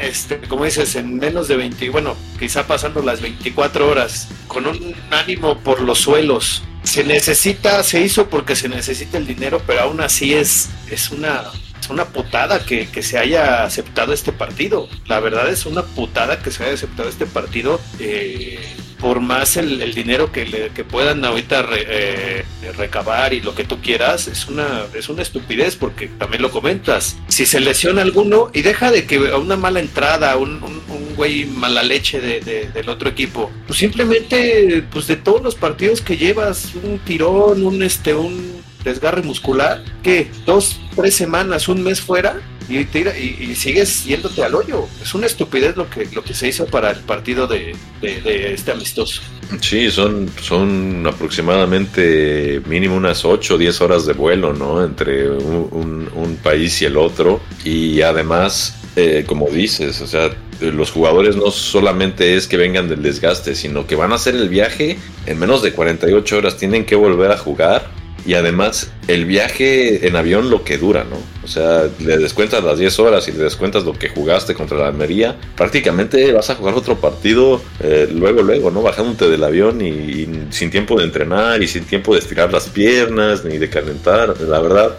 [0.00, 4.94] este, como dices, en menos de 20, bueno, quizá pasando las 24 horas, con un
[5.10, 6.62] ánimo por los suelos.
[6.84, 11.50] Se necesita, se hizo porque se necesita el dinero, pero aún así es, es una
[11.90, 14.88] una putada que, que, se haya aceptado este partido.
[15.06, 17.80] La verdad es una putada que se haya aceptado este partido.
[17.98, 18.58] Eh,
[19.02, 22.44] por más el, dinero que, le, que puedan ahorita eh,
[22.78, 27.16] recabar y lo que tú quieras, es una, es una estupidez porque también lo comentas.
[27.26, 30.82] Si se lesiona alguno y deja de que a una mala entrada, un, un,
[31.16, 36.16] güey mala leche de, del otro equipo, pues simplemente, pues de todos los partidos que
[36.16, 40.30] llevas, un tirón, un este, un desgarre muscular, ¿qué?
[40.46, 44.86] Dos, tres semanas, un mes fuera, y, y, sigues yéndote al hoyo.
[45.02, 49.22] Es una estupidez lo que, lo que se hizo para el partido de, este amistoso.
[49.60, 54.84] Sí, son, son aproximadamente mínimo unas 8 o 10 horas de vuelo, ¿no?
[54.84, 57.40] Entre un, un, país y el otro.
[57.64, 63.02] Y además, eh, como dices, o sea, los jugadores no solamente es que vengan del
[63.02, 66.94] desgaste, sino que van a hacer el viaje en menos de 48 horas, tienen que
[66.94, 71.16] volver a jugar y además el viaje en avión lo que dura, ¿no?
[71.44, 74.88] O sea, le descuentas las 10 horas y le descuentas lo que jugaste contra la
[74.88, 78.82] Almería, prácticamente vas a jugar otro partido eh, luego, luego, ¿no?
[78.82, 83.44] Bajándote del avión y, sin tiempo de entrenar y sin tiempo de estirar las piernas
[83.44, 84.96] ni de calentar, la verdad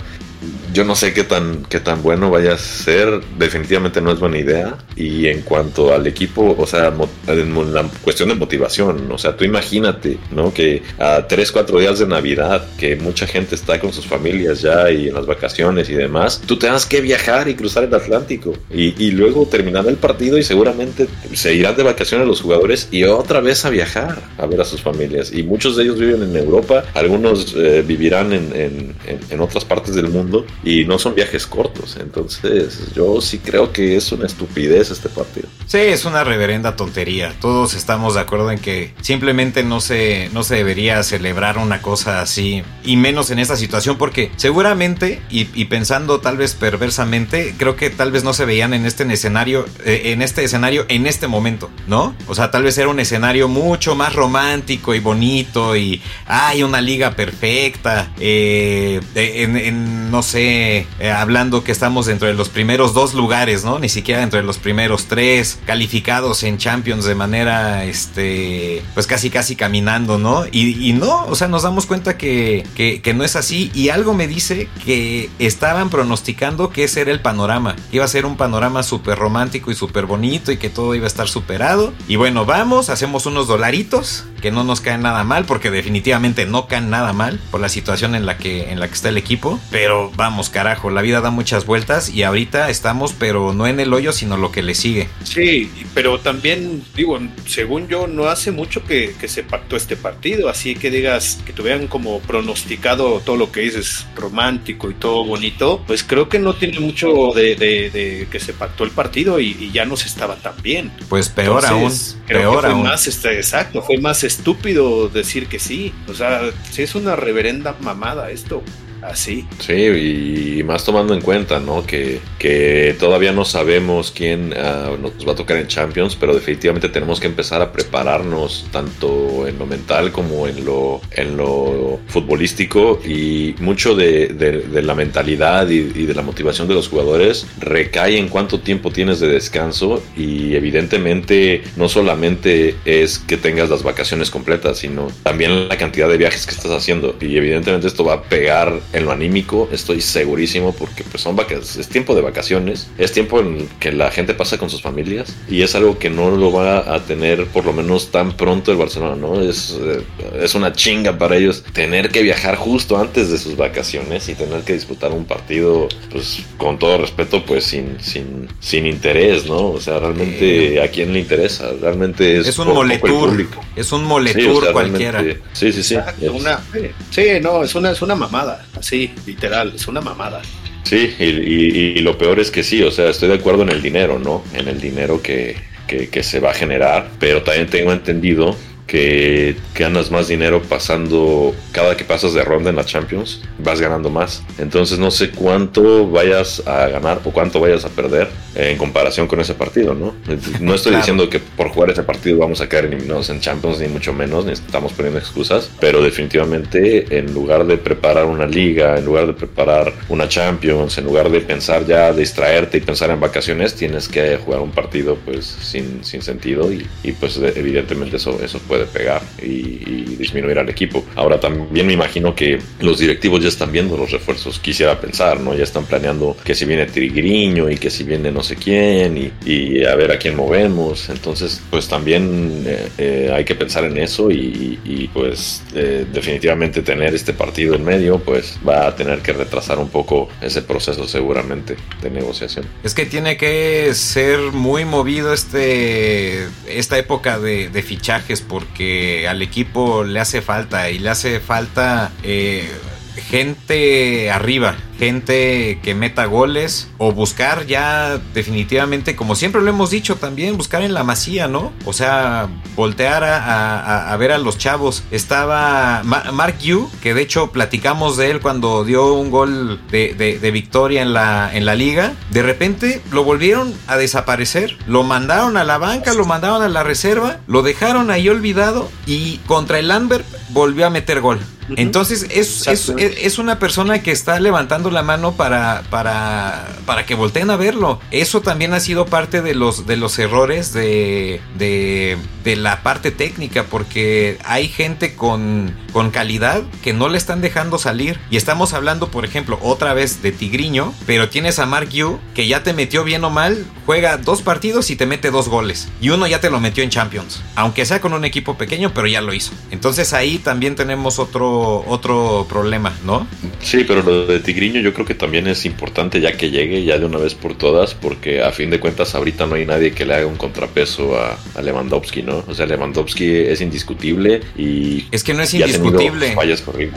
[0.74, 3.22] yo no sé qué tan, qué tan bueno vaya a ser.
[3.38, 4.78] Definitivamente no es buena idea.
[4.96, 6.92] Y en cuanto al equipo, o sea,
[7.28, 10.54] en la cuestión de motivación, o sea, tú imagínate, ¿no?
[10.54, 14.90] Que a 3, 4 días de Navidad, que mucha gente está con sus familias ya
[14.92, 18.54] y en las vacaciones y demás, tú tengas que viajar y cruzar el Atlántico.
[18.72, 23.04] Y, y luego terminar el partido y seguramente se irán de vacaciones los jugadores y
[23.04, 25.32] otra vez a viajar a ver a sus familias.
[25.32, 28.96] Y muchos de ellos viven en Europa, algunos eh, vivirán en, en,
[29.30, 31.98] en otras partes del mundo y no son viajes cortos.
[32.00, 35.48] Entonces, yo sí creo que es una estupidez este partido.
[35.66, 37.34] Sí, es una reverenda tontería.
[37.40, 42.22] Todos estamos de acuerdo en que simplemente no se, no se debería celebrar una cosa
[42.22, 47.90] así, y menos en esta situación, porque seguramente, y, pensando tal vez perversamente, creo que
[47.90, 51.70] tal vez no se veían en este escenario, eh, en este escenario, en este momento,
[51.88, 52.16] ¿no?
[52.28, 56.82] O sea, tal vez era un escenario mucho más romántico y bonito, y hay una
[56.82, 63.14] liga perfecta, eh, en, no sé, eh, hablando que estamos dentro de los primeros dos
[63.14, 63.80] lugares, ¿no?
[63.80, 69.30] Ni siquiera dentro de los primeros tres calificados en Champions de manera, este, pues casi
[69.30, 70.46] casi caminando, ¿no?
[70.52, 74.28] Y, no, o sea, nos damos cuenta que, que, no es así y algo me
[74.28, 79.20] dice que estaban pronosticando que ese era el panorama, iba a ser un panorama súper
[79.20, 81.94] romántico y súper bonito y que todo iba a estar superado.
[82.08, 86.68] Y bueno, vamos, hacemos unos dolaritos que no nos caen nada mal porque definitivamente no
[86.68, 89.58] caen nada mal por la situación en la que, en la que está el equipo,
[89.72, 93.94] pero vamos carajo, la vida da muchas vueltas y ahorita estamos, pero no en el
[93.94, 95.08] hoyo, sino lo que le sigue.
[95.24, 100.76] Sí, pero también, digo, según yo, no hace mucho que, se pactó este partido, así
[100.76, 106.04] que digas que tuvieran como pronosticado todo lo que dices romántico y todo bonito, pues
[106.04, 110.08] creo que no tiene mucho de, que se pactó el partido y, ya no se
[110.08, 110.92] estaba tan bien.
[111.08, 111.94] Pues peor aún.
[112.28, 115.94] Creo que fue más, este, exacto, fue más estúpido decir que sí.
[116.08, 116.42] O sea,
[116.72, 118.64] sí es una reverenda mamada esto
[119.06, 119.46] así.
[119.60, 121.86] Sí, y más tomando en cuenta, ¿no?
[121.86, 126.90] Que, que todavía no sabemos quién ah, nos va a tocar en Champions, pero definitivamente
[126.90, 133.00] tenemos que empezar a prepararnos tanto en lo mental como en lo, en lo futbolístico
[133.06, 138.18] y mucho de, de, la mentalidad y, y, de la motivación de los jugadores recae
[138.18, 144.30] en cuánto tiempo tienes de descanso y evidentemente no solamente es que tengas las vacaciones
[144.30, 148.24] completas, sino también la cantidad de viajes que estás haciendo y evidentemente esto va a
[148.24, 153.12] pegar en lo anímico, estoy segurísimo, porque pues son vacaciones, es tiempo de vacaciones, es
[153.12, 156.52] tiempo en que la gente pasa con sus familias y es algo que no lo
[156.52, 159.42] va a tener por lo menos tan pronto el Barcelona, ¿no?
[159.42, 160.02] Es, eh,
[160.42, 164.62] es una chinga para ellos tener que viajar justo antes de sus vacaciones y tener
[164.62, 169.72] que disputar un partido, pues con todo respeto, pues sin, sin, sin interés, ¿no?
[169.72, 174.72] O sea, realmente a quién le interesa, realmente es, es un moletour, es un moletour
[174.72, 175.24] cualquiera.
[175.54, 175.96] Sí, sí, sí.
[176.32, 176.62] una,
[177.10, 178.66] sí, no, es una, es una mamada.
[178.84, 180.42] Sí, literal, es una mamada.
[180.84, 184.20] Sí, y, lo peor es que sí, o sea, estoy de acuerdo en el dinero,
[184.20, 184.44] ¿no?
[184.54, 185.56] En el dinero que,
[185.88, 191.98] que, se va a generar, pero también tengo entendido que ganas más dinero pasando cada
[191.98, 194.44] que pasas de ronda en la Champions, vas ganando más.
[194.58, 199.40] Entonces no sé cuánto vayas a ganar o cuánto vayas a perder en comparación con
[199.40, 200.14] ese partido, ¿no?
[200.60, 203.88] No estoy diciendo que por jugar ese partido vamos a quedar eliminados en Champions, ni
[203.88, 209.06] mucho menos, ni estamos poniendo excusas, pero definitivamente en lugar de preparar una liga, en
[209.06, 213.74] lugar de preparar una Champions, en lugar de pensar ya, distraerte y pensar en vacaciones,
[213.76, 218.60] tienes que jugar un partido pues sin, sin sentido y, y pues evidentemente eso, eso
[218.60, 221.06] puede pegar y, y disminuir al equipo.
[221.16, 225.54] Ahora también me imagino que los directivos ya están viendo los refuerzos, quisiera pensar, ¿no?
[225.56, 229.32] Ya están planeando que si viene Trigriño y que si viene no sé quién y,
[229.46, 231.10] y a ver a quién movemos.
[231.10, 236.82] Entonces, pues también eh, eh, hay que pensar en eso y, y pues eh, definitivamente
[236.82, 241.08] tener este partido en medio, pues va a tener que retrasar un poco ese proceso
[241.08, 242.66] seguramente de negociación.
[242.84, 249.42] Es que tiene que ser muy movido este esta época de, de fichajes porque al
[249.42, 252.70] equipo le hace falta y le hace falta eh,
[253.16, 260.16] gente arriba, gente que meta goles o buscar ya definitivamente, como siempre lo hemos dicho
[260.16, 261.74] también, buscar en la masía, ¿no?
[261.86, 265.04] O sea, voltear a, a, ver a los chavos.
[265.12, 270.52] Estaba Ma Mark Yu, que de hecho platicamos de él cuando dio un gol de,
[270.54, 272.14] victoria en la, en la liga.
[272.32, 276.84] De repente lo volvieron a desaparecer, lo mandaron a la banca, lo mandaron a la
[276.84, 281.40] reserva, lo dejaron ahí olvidado y contra el Lambert volvió a meter gol.
[281.76, 287.16] Entonces es, es, es, una persona que está levantando la mano para, para, para que
[287.16, 288.00] volteen a verlo.
[288.12, 293.12] Eso también ha sido parte de los, de los errores de, de, de la parte
[293.12, 298.20] técnica, porque hay gente con, con calidad que no le están dejando salir.
[298.30, 302.48] Y estamos hablando, por ejemplo, otra vez de Tigriño, pero tienes a Mark Yu, que
[302.48, 305.90] ya te metió bien o mal, juega dos partidos y te mete dos goles.
[306.02, 309.08] Y uno ya te lo metió en Champions, aunque sea con un equipo pequeño, pero
[309.08, 309.52] ya lo hizo.
[309.72, 313.28] Entonces ahí también tenemos otro otro problema, ¿no?
[313.62, 316.98] Sí, pero lo de Tigriño yo creo que también es importante ya que llegue ya
[316.98, 320.06] de una vez por todas, porque a fin de cuentas ahorita no hay nadie que
[320.06, 322.44] le haga un contrapeso a, a Lewandowski, ¿no?
[322.48, 325.06] O sea, Lewandowski es indiscutible y...
[325.12, 326.36] Es que no es indiscutible.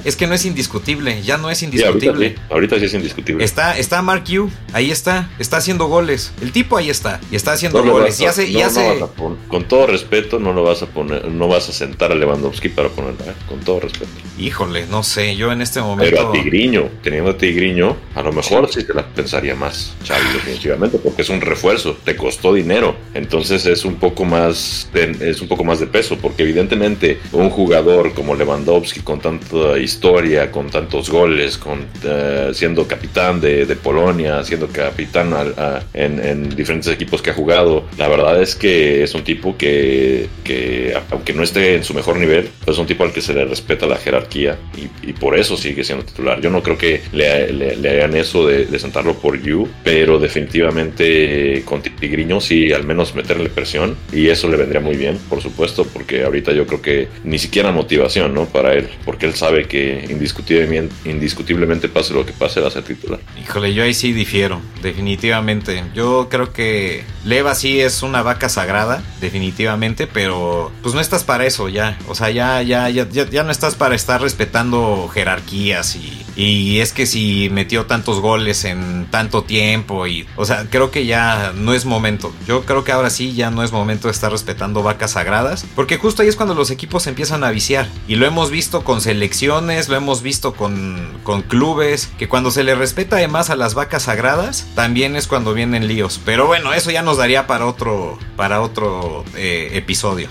[0.05, 2.01] Es que no es indiscutible, ya no es indiscutible.
[2.01, 3.45] Sí, ahorita, sí, ahorita, sí, es indiscutible.
[3.45, 6.33] Está, está Mark Yu, ahí está, está haciendo goles.
[6.41, 8.21] El tipo ahí está, y está haciendo no goles.
[8.21, 9.01] y hace, no, y hace...
[9.49, 12.89] con todo respeto, no lo vas a poner, no vas a sentar a Lewandowski para
[12.89, 13.35] ponerla, ¿eh?
[13.49, 14.11] con todo respeto.
[14.47, 16.15] Híjole, no sé, yo en este momento.
[16.15, 19.93] Pero a Tigriño, teniendo a Tigriño, a lo mejor sí, sí te la pensaría más,
[20.07, 25.17] Xavi, definitivamente, porque es un refuerzo, te costó dinero, entonces es un poco más, de,
[25.29, 30.53] es un poco más de peso, porque evidentemente un jugador como Lewandowski con tanta historia,
[30.53, 36.25] con tantos goles, con uh, siendo capitán de, de, Polonia, siendo capitán a, a, en,
[36.25, 40.97] en, diferentes equipos que ha jugado, la verdad es que es un tipo que, que
[41.11, 43.87] aunque no esté en su mejor nivel, es un tipo al que se le respeta
[43.87, 46.41] la jerarquía y, por eso sigue siendo titular.
[46.41, 51.63] Yo no creo que le, le, le hagan eso de, sentarlo por You, pero definitivamente
[51.65, 55.87] con Tigriño sí, al menos meterle presión y eso le vendría muy bien, por supuesto,
[55.87, 58.47] porque ahorita yo creo que ni siquiera motivación, ¿no?
[58.47, 62.83] Para él, porque él sabe que indiscutiblemente, indiscutiblemente pase lo que pase, va a ser
[62.83, 63.21] titular.
[63.41, 65.83] Híjole, yo ahí sí difiero, definitivamente.
[65.95, 71.47] Yo creo que Leva sí es una vaca sagrada, definitivamente, pero pues no estás para
[71.47, 71.99] eso ya.
[72.09, 76.81] O sea, ya, ya, ya, ya, ya no estás para estar respetando jerarquías y, y,
[76.81, 81.53] es que si metió tantos goles en tanto tiempo y, o sea, creo que ya
[81.55, 82.35] no es momento.
[82.45, 85.97] Yo creo que ahora sí ya no es momento de estar respetando vacas sagradas, porque
[85.97, 89.89] justo ahí es cuando los equipos empiezan a viciar y lo hemos visto con selecciones,
[89.89, 94.03] lo hemos visto con, con clubes, que cuando se le respeta además a las vacas
[94.03, 96.21] sagradas, también es cuando vienen líos.
[96.25, 100.29] Pero bueno, eso ya nos daría para otro, para otro eh, episodio.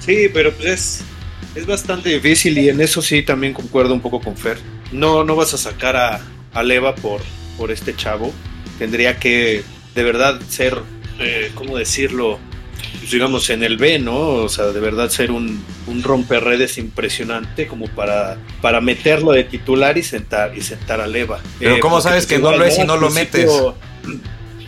[0.00, 1.04] Sí, pero pues es
[1.56, 4.58] es bastante difícil y en eso sí también concuerdo un poco con Fer.
[4.92, 6.20] No, no vas a sacar a,
[6.52, 7.22] a Leva por,
[7.56, 8.32] por este chavo.
[8.78, 9.64] Tendría que
[9.94, 10.78] de verdad ser,
[11.18, 12.38] eh, ¿cómo decirlo?
[12.98, 14.16] Pues digamos en el B, ¿no?
[14.18, 19.96] O sea, de verdad ser un, un romperredes impresionante como para, para meterlo de titular
[19.96, 21.40] y sentar, y sentar a Leva.
[21.58, 23.50] Pero eh, ¿cómo sabes que no lo es y no lo metes?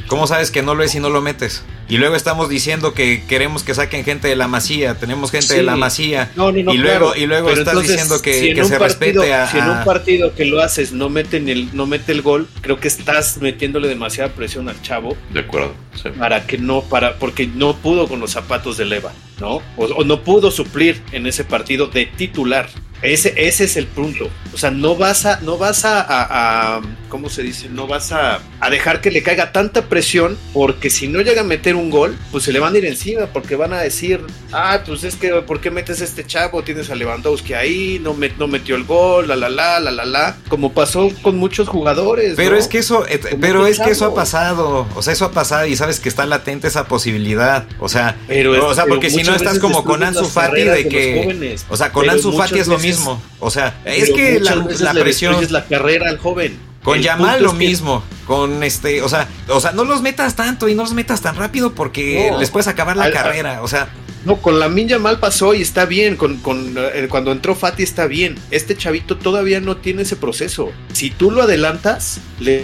[0.07, 1.63] ¿Cómo sabes que no lo es y no lo metes?
[1.89, 5.57] Y luego estamos diciendo que queremos que saquen gente de la masía, tenemos gente sí.
[5.57, 6.31] de la masía.
[6.37, 7.17] No, no, no, y luego, claro.
[7.17, 9.85] y luego estás entonces, diciendo que, si que se partido, respete a, Si en un
[9.85, 13.89] partido que lo haces no meten el, no mete el gol, creo que estás metiéndole
[13.89, 15.17] demasiada presión al chavo.
[15.33, 15.73] De acuerdo.
[15.95, 16.11] Sí.
[16.19, 19.63] Para que no, para, porque no pudo con los zapatos de Leva, ¿no?
[19.77, 22.69] O, o no pudo suplir en ese partido de titular.
[23.01, 24.29] Ese, ese es el punto.
[24.53, 27.69] O sea, no vas a, no vas a, a, a ¿cómo se dice?
[27.69, 31.45] No vas a, a dejar que le caiga tanta presión porque si no llega a
[31.45, 34.21] meter un gol, pues se le van a ir encima porque van a decir,
[34.53, 36.63] ah, pues es que, ¿por qué metes a este chavo?
[36.63, 40.37] Tienes a Lewandowski ahí, no, no metió el gol, la, la, la, la, la, la,
[40.49, 42.35] como pasó con muchos jugadores.
[42.37, 45.33] Pero es que eso, eh, pero es que eso ha pasado, o sea, eso ha
[45.33, 49.23] pasado y sabes que está latente esa posibilidad, o sea, pero o sea, porque si
[49.23, 52.79] no estás como con Ansu Fati de que, o sea, con Ansu Fati es lo
[52.79, 56.69] mismo, o sea, es que la, la presión es la carrera al joven.
[56.89, 60.75] Con Yamal lo mismo, con este, o sea, o sea, no los metas tanto y
[60.75, 63.89] no los metas tan rápido porque les puedes acabar la carrera, o sea,
[64.29, 66.17] no, con la Minja mal pasó y está bien.
[66.17, 66.39] Con,
[66.77, 68.37] eh, cuando entró Fati está bien.
[68.51, 70.71] Este chavito todavía no tiene ese proceso.
[70.93, 72.61] Si tú lo adelantas, le,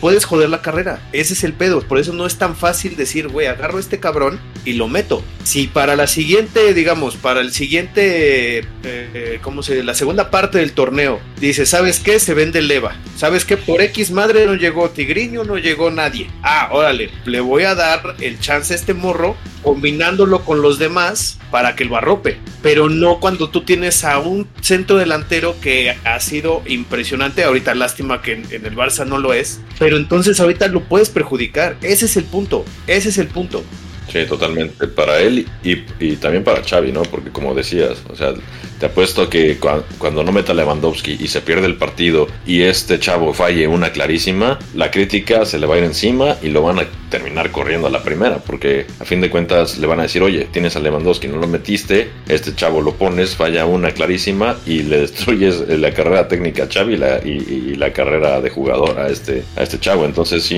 [0.00, 1.00] puedes joder la carrera.
[1.12, 1.82] Ese es el pedo.
[1.82, 5.22] Por eso no es tan fácil decir, güey, agarro este cabrón y lo meto.
[5.44, 10.72] Si para la siguiente, digamos, para el siguiente, eh ¿cómo se La segunda parte del
[10.72, 12.18] torneo, dice, ¿sabes qué?
[12.20, 12.96] Se vende leva.
[13.16, 13.58] ¿Sabes qué?
[13.58, 16.30] Por X madre no llegó Tigriño, no llegó nadie.
[16.42, 21.01] Ah, órale, le voy a dar el chance a este morro combinándolo con los demás
[21.50, 22.38] para que lo arrope.
[22.62, 27.44] Pero no cuando tú tienes a un centro delantero que ha sido impresionante.
[27.44, 29.60] Ahorita lástima que en, el Barça no lo es.
[29.78, 31.76] Pero entonces ahorita lo puedes perjudicar.
[31.82, 32.64] Ese es el punto.
[32.86, 33.62] Ese es el punto.
[34.10, 34.88] Sí, totalmente.
[34.88, 37.02] Para él y, y también para Xavi, ¿no?
[37.02, 38.34] Porque como decías, o sea,
[38.82, 39.58] te apuesto que
[39.98, 44.58] cuando no meta Lewandowski y se pierde el partido y este chavo falle una clarísima,
[44.74, 47.90] la crítica se le va a ir encima y lo van a terminar corriendo a
[47.90, 51.28] la primera, porque a fin de cuentas le van a decir, oye, tienes a Lewandowski,
[51.28, 56.26] no lo metiste, este chavo lo pones, falla una clarísima y le destruyes la carrera
[56.26, 60.04] técnica a Xavi y, la carrera de jugador a este, a este chavo.
[60.04, 60.52] Entonces,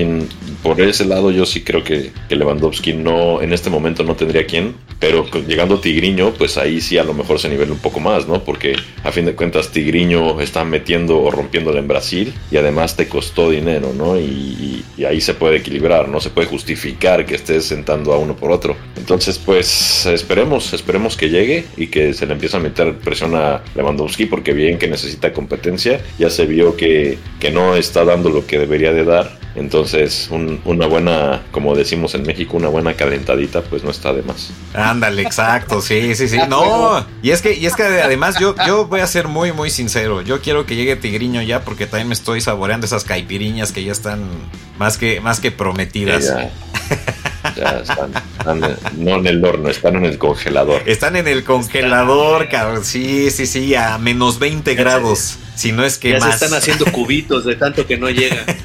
[0.63, 4.45] por ese lado yo sí creo que, que Lewandowski no, en este momento no tendría
[4.45, 8.14] quien, pero llegando Tigriño, pues ahí sí a lo mejor se nivela un poco más
[8.27, 8.43] ¿no?
[8.43, 13.07] Porque a fin de cuentas Tigriño está metiendo o rompiéndole en Brasil y además te
[13.07, 14.17] costó dinero, ¿no?
[14.17, 18.51] Y, ahí se puede equilibrar, no se puede justificar que estés sentando a uno por
[18.51, 18.75] otro.
[18.97, 23.61] Entonces, pues esperemos, esperemos que llegue y que se le empiece a meter presión a
[23.75, 28.47] Lewandowski porque bien que necesita competencia, ya se vio que, que no está dando lo
[28.47, 33.83] que debería de dar entonces, una buena, como decimos en México, una buena calentadita, pues
[33.83, 34.51] no está de más.
[34.73, 36.37] Ándale, exacto, sí, sí, sí.
[36.49, 39.69] No, y es que, y es que además yo, yo voy a ser muy, muy
[39.69, 40.21] sincero.
[40.21, 43.91] Yo quiero que llegue Tigriño ya, porque también me estoy saboreando esas caipiriñas que ya
[43.91, 44.21] están
[44.77, 46.33] más que, más que prometidas.
[47.55, 47.79] ya.
[47.79, 48.61] están,
[48.97, 50.81] no en el horno, están en el congelador.
[50.85, 52.83] Están en el congelador, cabrón.
[52.85, 55.37] Sí, sí, sí, a menos 20 grados.
[55.55, 56.37] Si no es que ya más.
[56.37, 58.45] se están haciendo cubitos de tanto que no llega.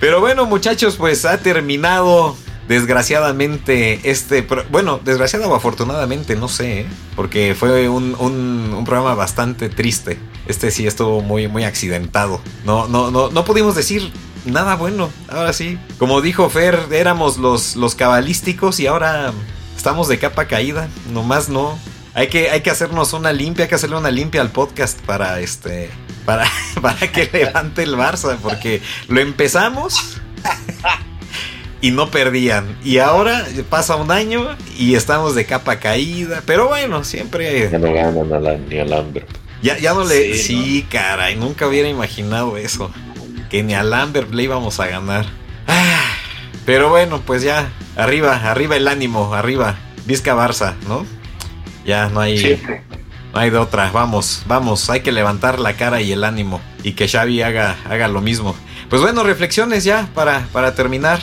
[0.00, 2.36] Pero bueno, muchachos, pues ha terminado
[2.68, 4.46] desgraciadamente este...
[4.70, 6.86] Bueno, desgraciado o afortunadamente, no sé, ¿eh?
[7.16, 10.18] porque fue un, un, programa bastante triste.
[10.46, 12.40] Este sí estuvo muy, muy accidentado.
[12.64, 14.12] No, no, no, no pudimos decir
[14.44, 15.10] nada bueno.
[15.28, 19.32] Ahora sí, como dijo Fer, éramos los, los cabalísticos y ahora
[19.76, 20.88] estamos de capa caída.
[21.12, 21.78] Nomás no.
[22.14, 25.40] Hay que, hay que hacernos una limpia, hay que hacerle una limpia al podcast para
[25.40, 25.90] este
[26.24, 26.46] para,
[26.82, 30.20] para que levante el Barça, porque lo empezamos
[31.82, 32.78] y no perdían.
[32.82, 37.68] Y ahora pasa un año y estamos de capa caída, pero bueno, siempre...
[37.70, 39.26] Ya no ganan ni al Amber.
[39.62, 40.38] Ya, ya no le...
[40.38, 42.90] Sí, caray, nunca hubiera imaginado eso.
[43.50, 45.26] Que ni al Amber le íbamos a ganar.
[45.66, 46.14] Ah,
[46.64, 49.76] pero bueno, pues ya, arriba, arriba el ánimo, arriba.
[50.06, 51.04] Vizca Barça, ¿no?
[51.84, 52.62] Ya no hay...
[53.34, 56.92] No hay de otra, vamos, vamos, hay que levantar la cara y el ánimo y
[56.92, 58.54] que Xavi haga, haga lo mismo.
[58.90, 61.18] Pues bueno, reflexiones ya para, para terminar.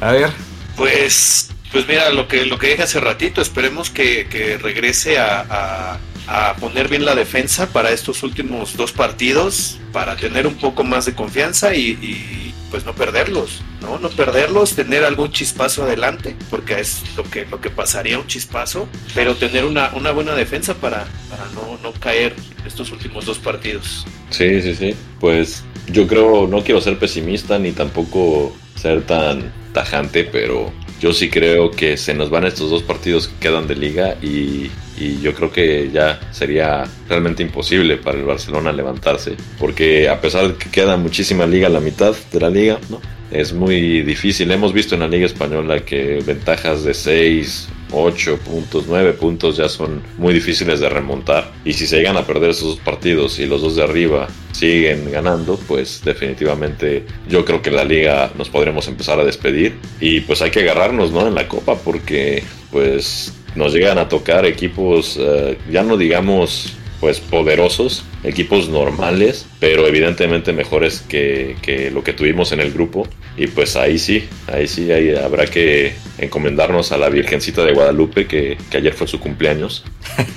[0.00, 0.30] A ver.
[0.76, 6.56] Pues, pues mira, lo que, lo que dije hace ratito, esperemos que, regrese a, a,
[6.56, 11.14] poner bien la defensa para estos últimos dos partidos, para tener un poco más de
[11.14, 14.00] confianza y pues no perderlos, ¿no?
[14.00, 18.88] No perderlos, tener algún chispazo adelante, porque es lo que, lo que pasaría un chispazo,
[19.14, 22.34] pero tener una, una buena defensa para, para no, no caer
[22.66, 24.04] estos últimos dos partidos.
[24.30, 24.96] Sí, sí, sí.
[25.20, 31.28] Pues yo creo, no quiero ser pesimista ni tampoco ser tan tajante, pero yo sí
[31.28, 35.34] creo que se nos van estos dos partidos que quedan de liga y y yo
[35.34, 40.70] creo que ya sería realmente imposible para el Barcelona levantarse, porque a pesar de que
[40.70, 43.00] queda muchísima liga la mitad de la liga, ¿no?
[43.30, 44.50] es muy difícil.
[44.50, 49.68] Hemos visto en la liga española que ventajas de 6, 8 puntos, 9 puntos ya
[49.68, 51.52] son muy difíciles de remontar.
[51.64, 55.10] Y si se llegan a perder esos dos partidos y los dos de arriba siguen
[55.10, 59.76] ganando, pues definitivamente yo creo que la liga nos podremos empezar a despedir.
[60.00, 61.26] Y pues hay que agarrarnos ¿no?
[61.26, 67.20] en la copa porque pues nos llegan a tocar equipos, eh, ya no digamos pues
[67.20, 73.06] poderosos, equipos normales, pero evidentemente mejores que, que, lo que tuvimos en el grupo.
[73.36, 78.26] Y pues ahí sí, ahí sí, ahí habrá que encomendarnos a la Virgencita de Guadalupe,
[78.26, 79.84] que, que ayer fue su cumpleaños.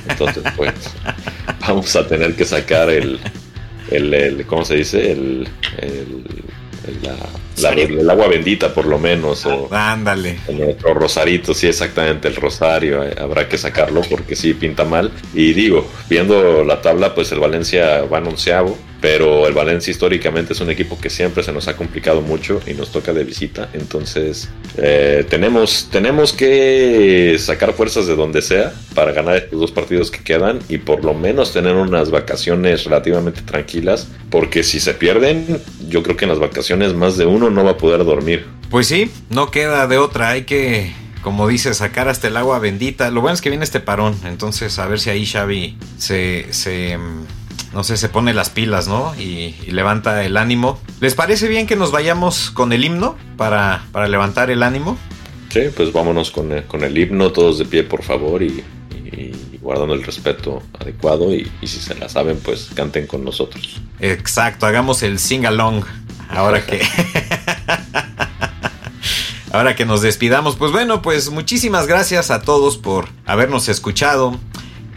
[0.09, 0.73] Entonces, pues
[1.61, 3.19] vamos a tener que sacar el,
[3.91, 5.11] el, el ¿cómo se dice?
[5.11, 5.47] el,
[5.79, 6.23] el
[6.88, 9.45] el agua bendita por lo menos.
[9.45, 10.39] O, Ándale.
[10.51, 13.03] nuestro rosarito, sí, exactamente, el rosario.
[13.03, 15.11] Eh, habrá que sacarlo porque sí pinta mal.
[15.33, 20.61] Y digo, viendo la tabla, pues el Valencia va anunciado pero el Valencia históricamente es
[20.61, 23.69] un equipo que siempre se nos ha complicado mucho y nos toca de visita.
[23.73, 30.11] Entonces, eh, tenemos, tenemos que sacar fuerzas de donde sea para ganar estos dos partidos
[30.11, 35.61] que quedan y por lo menos tener unas vacaciones relativamente tranquilas, porque si se pierden,
[35.87, 38.45] yo creo que en las vacaciones más de uno no va a poder dormir.
[38.69, 40.91] Pues sí, no queda de otra, hay que
[41.27, 43.11] como dice, sacar hasta el agua bendita.
[43.11, 47.25] Lo bueno es que viene este parón, entonces a ver si ahí Xavi se, mm,
[47.78, 49.13] no sé, se pone las pilas, ¿no?
[49.19, 50.80] Y, levanta el ánimo.
[50.99, 54.97] ¿Les parece bien que nos vayamos con el himno para, para levantar el ánimo?
[55.49, 58.63] Sí, pues vámonos con el, con el himno, todos de pie, por favor, y,
[59.61, 61.32] guardando el respeto adecuado.
[61.36, 63.80] Y, si se la saben, pues canten con nosotros.
[63.99, 65.84] Exacto, hagamos el sing along.
[66.30, 66.82] Ahora que.
[69.51, 74.39] Ahora que nos despidamos, pues bueno, pues muchísimas gracias a todos por habernos escuchado.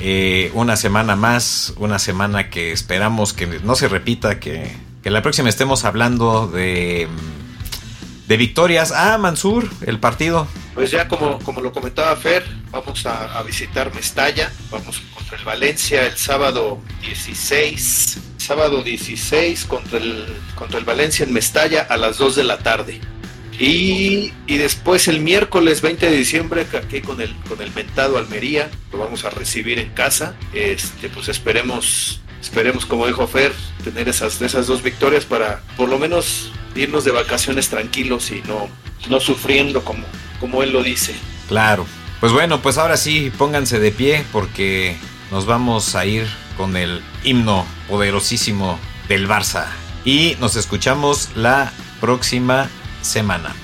[0.01, 4.75] Eh, una semana más, una semana que esperamos que no se repita, que,
[5.05, 7.07] la próxima estemos hablando de,
[8.27, 8.93] de victorias.
[8.93, 10.47] Ah, Mansur, el partido.
[10.75, 16.07] Pues ya como, como lo comentaba Fer, vamos a, visitar Mestalla, vamos contra el Valencia
[16.07, 22.37] el sábado 16, sábado 16 contra el, contra el Valencia en Mestalla a las 2
[22.37, 23.01] de la tarde.
[23.61, 28.99] Y, después el miércoles 20 de diciembre, aquí con el, con el mentado Almería, lo
[28.99, 30.35] vamos a recibir en casa.
[30.55, 33.53] Este, pues esperemos, esperemos, como dijo Fer,
[33.85, 38.69] tener esas, esas dos victorias para por lo menos irnos de vacaciones tranquilos y no,
[39.11, 40.07] no sufriendo como,
[40.41, 41.15] como él lo dice.
[41.47, 41.87] Claro.
[42.19, 44.97] Pues bueno, pues ahora sí, pónganse de pie porque
[45.31, 49.67] nos vamos a ir con el himno poderosísimo del Barça.
[50.05, 52.71] Y nos escuchamos la próxima
[53.03, 53.55] semana.